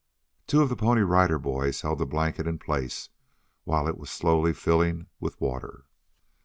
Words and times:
Two 0.47 0.63
of 0.63 0.69
the 0.69 0.75
Pony 0.75 1.01
Rider 1.01 1.37
Boys 1.37 1.81
held 1.81 1.99
the 1.99 2.07
blanket 2.07 2.47
in 2.47 2.57
place 2.57 3.09
while 3.65 3.87
it 3.87 3.99
was 3.99 4.09
slowly 4.09 4.51
filling 4.51 5.05
with 5.19 5.39
water. 5.39 5.85